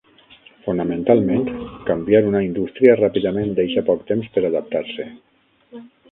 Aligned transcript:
Fonamentalment, 0.67 1.43
canviar 1.89 2.21
una 2.29 2.41
indústria 2.45 2.95
ràpidament 3.01 3.51
deixa 3.59 3.83
poc 3.91 4.01
temps 4.13 4.31
per 4.39 4.43
adaptar-se. 4.49 5.07